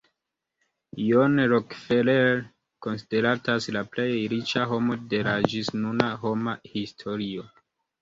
John 1.09 1.41
Rockefeller 1.51 2.31
konsideratas 2.87 3.69
la 3.77 3.85
plej 3.93 4.09
riĉa 4.35 4.67
homo 4.75 5.01
de 5.15 5.23
la 5.31 5.39
ĝisnuna 5.55 6.13
homa 6.27 6.61
historio. 6.77 7.51